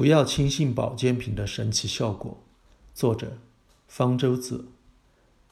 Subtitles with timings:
[0.00, 2.42] 不要轻信保健品的神奇效果。
[2.94, 3.36] 作者：
[3.86, 4.68] 方舟子。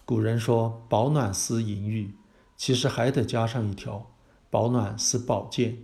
[0.06, 2.14] 古人说“保暖思淫欲”，
[2.56, 4.10] 其实还得加上一条
[4.48, 5.76] “保暖思保健”。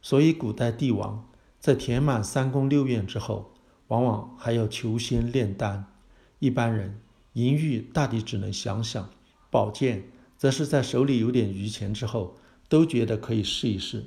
[0.00, 3.52] 所以，古代帝王在填满三宫六院之后，
[3.88, 5.86] 往往还要求仙炼丹。
[6.38, 7.00] 一般人
[7.32, 9.10] 淫欲大抵只能想想，
[9.50, 10.08] 保健
[10.38, 12.36] 则是在手里有点余钱之后，
[12.68, 14.06] 都觉得可以试一试。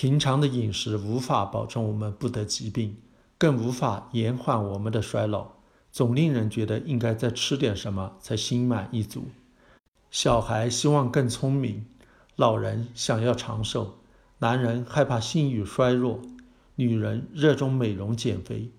[0.00, 2.96] 平常的饮食无法保证我们不得疾病，
[3.36, 5.48] 更无法延缓我们的衰老。
[5.90, 9.24] 总令人觉得应该再吃点什么才心满意足。
[10.12, 11.84] 小孩希望更聪明，
[12.36, 13.98] 老人想要长寿，
[14.38, 16.20] 男人害怕性欲衰弱，
[16.76, 18.70] 女人热衷美容减肥，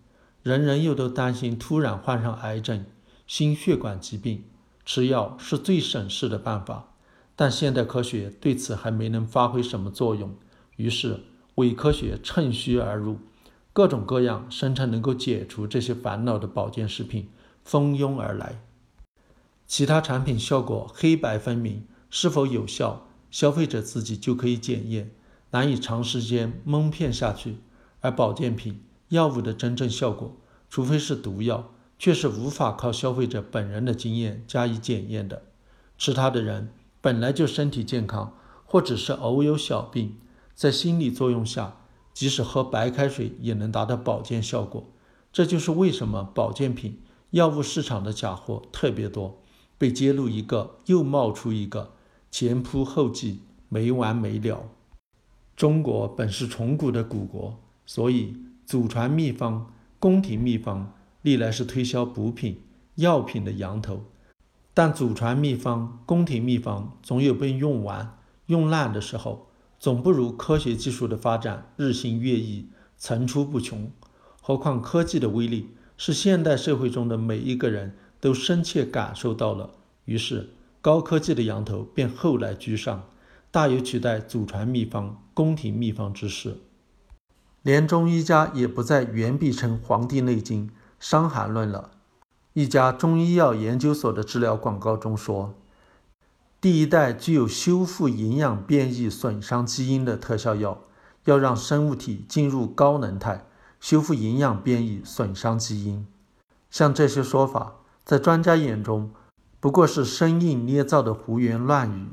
[0.41, 2.85] 人人又都担心突然患上癌症、
[3.27, 4.45] 心血管疾病。
[4.85, 6.93] 吃药是最省事的办法，
[7.35, 10.33] 但现代科学对此还没能发挥什么作用。
[10.79, 11.19] 于是
[11.55, 13.19] 伪科学趁虚而入。
[13.73, 17.29] 各种各样声称能够解除这些烦恼的保健食品
[17.63, 18.61] 蜂拥而来，
[19.67, 25.11] 其他产品效果黑白分明，是否有效，消费者自己就可以检验，
[25.52, 27.57] 难以长时间蒙骗下去。
[28.00, 30.38] 而保健品药物的真正效果，
[30.69, 35.44] 除非是毒药，却是无法靠消费者本人的经验加以检验的。
[35.97, 36.69] 吃它的人
[37.02, 40.16] 本来就身体健康，或者是偶有小病，
[40.59, 41.77] 在心理作用下。
[42.11, 44.83] 即使喝白开水也能达到保健效果，
[45.31, 49.41] 这就是为什么保健品药物市场的假货特别多，
[49.77, 51.93] 被揭露一个又冒出一个，
[52.29, 54.66] 前仆后继，没完没了。
[55.55, 58.35] 中国本是崇古的古国，所以
[58.66, 62.61] 祖传秘方、宫廷秘方历来是推销补品、
[62.95, 64.03] 药品的羊头。
[64.73, 69.45] 但祖传秘方、宫廷秘方总有被用完、用烂的时候。
[69.80, 73.89] 总不如科学技术的发展日新月异、层出不穷。
[74.41, 79.69] 何况科技的威力是现代社会中的每一个人都深切感受到了。
[80.03, 80.50] 于是，
[80.81, 83.06] 高科技的羊头便后来居上，
[83.51, 86.57] 大有取代祖传秘方、宫廷秘方之势。
[87.61, 90.67] 连中医家也不再原必称《黄帝内经》
[91.00, 91.91] 《伤寒论》了。
[92.51, 95.53] 一家中医药研究所的治疗广告中说。
[96.62, 100.81] 第一代具有修复营养变异损伤基因的特效药，
[101.24, 103.46] 要让生物体进入高能态，
[103.80, 106.06] 修复营养变异损伤基因。
[106.70, 109.09] 像这些说法，在专家眼中
[109.62, 112.09] 不过是生硬捏造的胡言乱语。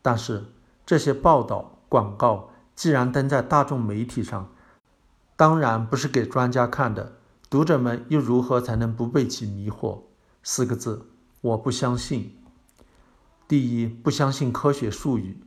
[0.00, 0.44] 但是
[0.86, 4.48] 这些报道广告既然登在大众媒体上，
[5.34, 7.14] 当然不是给专家看的，
[7.50, 10.02] 读者们又如何才能不被其迷惑？
[10.44, 11.06] 四个字：
[11.40, 12.36] 我不相信。
[13.48, 15.38] 第一，不相信科学术语。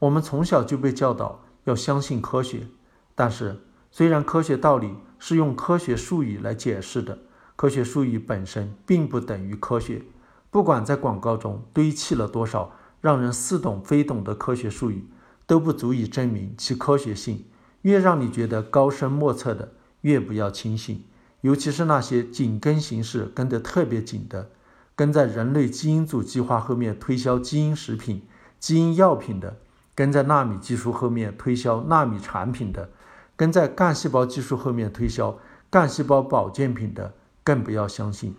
[0.00, 2.66] 我们从小就被教导要相信科学，
[3.14, 3.60] 但是
[3.92, 7.20] 虽然科学道理是用科学术语来解释的，
[7.54, 10.02] 科学术语本身并不等于科学。
[10.50, 15.06] 不管在广告中堆砌了多少让人似懂非懂的科学术语，
[15.46, 17.44] 都不足以证明其科学性。
[17.82, 21.04] 越让你觉得高深莫测的，越不要轻信。
[21.42, 24.50] 尤其是那些紧跟形势跟得特别紧的。
[24.96, 28.22] 跟在人类基因组计划后面推销基因食品、
[28.60, 29.56] 基因药品的，
[29.94, 32.90] 跟在纳米技术后面推销纳米产品的，
[33.36, 35.38] 跟在干细胞技术后面推销
[35.68, 38.36] 干细胞保健品的，更不要相信。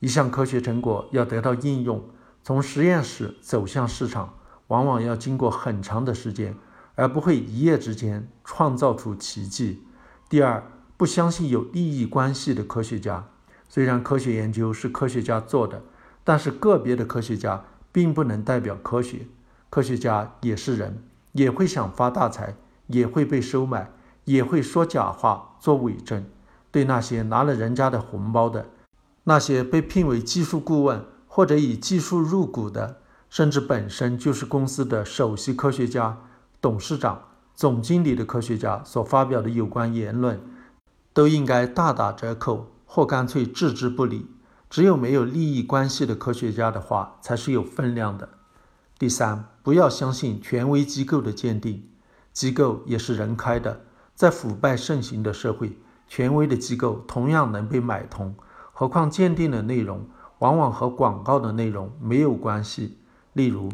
[0.00, 2.04] 一项科学成果要得到应用，
[2.44, 4.34] 从实验室走向市场，
[4.68, 6.54] 往往要经过很长的时间，
[6.94, 9.82] 而不会一夜之间创造出奇迹。
[10.28, 10.62] 第二，
[10.96, 13.28] 不相信有利益关系的科学家。
[13.68, 15.82] 虽然科学研究是科学家做的，
[16.24, 19.26] 但是个别的科学家并不能代表科学。
[19.70, 21.02] 科学家也是人，
[21.32, 22.56] 也会想发大财，
[22.86, 23.90] 也会被收买，
[24.24, 26.24] 也会说假话、做伪证。
[26.70, 28.66] 对那些拿了人家的红包的，
[29.24, 32.98] 那些被聘为技术顾问或者以技术入股的，
[33.28, 36.18] 甚至本身就是公司的首席科学家、
[36.60, 37.22] 董事长、
[37.54, 40.40] 总经理的科学家所发表的有关言论，
[41.12, 42.70] 都应该大打折扣。
[42.90, 44.26] 或干脆置之不理。
[44.70, 48.28] 只有没有利益关系的科学家的话才是有分量的。
[48.98, 51.88] 第三，不要相信权威机构的鉴定，
[52.32, 53.82] 机构也是人开的。
[54.14, 58.34] 在腐败盛行的社会，权威的机构同样能被买通。
[58.72, 60.08] 何况鉴定的内容
[60.40, 62.98] 往往和广告的内容没有关系。
[63.32, 63.70] 例如，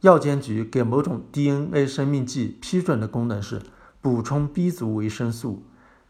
[0.00, 3.60] 药监局给某种 DNA 生命剂批准的功能是
[4.00, 5.64] 补充 B 族维生素，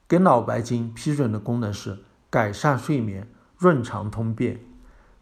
[0.07, 1.99] 给脑白金批准的功能是。
[2.31, 4.61] 改善睡眠、润肠通便，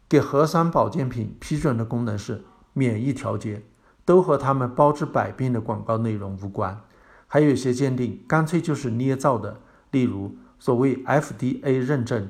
[0.09, 3.63] 给核酸保健品批准的功能是免疫调节，
[4.05, 6.81] 都和他们包治百病的广告内容无关。
[7.29, 9.61] 还有些鉴定干脆就是捏造的，
[9.91, 12.29] 例如所谓 FDA 认证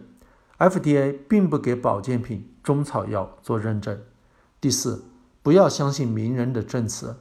[0.59, 4.01] ，FDA 并不给保健品、中草药做认证。
[4.61, 5.05] 第四，
[5.43, 7.17] 不要相信名人的证词，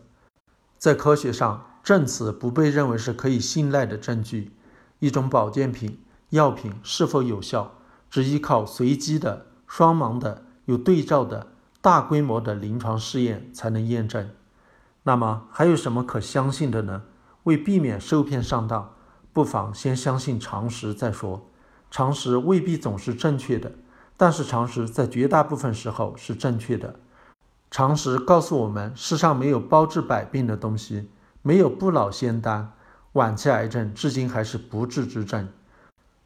[0.77, 4.51] 在科学上，证词不被认为是可以信赖的证据。
[4.99, 5.99] 一种保健品、
[6.29, 7.75] 药品是否有效，
[8.09, 11.47] 只依靠随机的、双盲的、有对照的
[11.81, 14.29] 大规模的临床试验才能验证。
[15.03, 17.03] 那么还有什么可相信的呢？
[17.43, 18.95] 为避免受骗上当，
[19.31, 21.47] 不妨先相信常识再说。
[21.91, 23.71] 常识未必总是正确的，
[24.17, 26.95] 但是常识在绝大部分时候是正确的。
[27.69, 31.07] 常识告诉我们，世上没有包治百病的东西，
[31.43, 32.73] 没有不老仙丹，
[33.13, 35.47] 晚期癌症至今还是不治之症。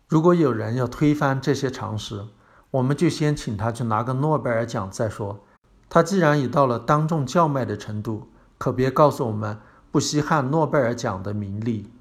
[0.10, 2.26] 如果有人要推翻这些常识，
[2.72, 5.40] 我们就先请他去拿个诺贝尔奖再说。
[5.88, 8.28] 他既然已到了当众叫卖的程度，
[8.58, 9.60] 可别告诉我们
[9.92, 11.92] 不稀罕诺贝尔奖的名利。